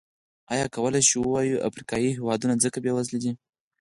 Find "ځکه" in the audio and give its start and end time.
2.63-2.77